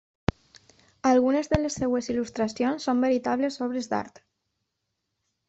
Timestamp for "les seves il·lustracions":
1.65-2.89